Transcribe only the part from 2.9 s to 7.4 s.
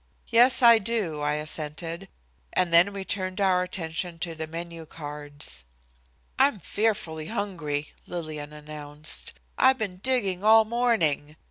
we turned our attention to the menu cards. "I'm fearfully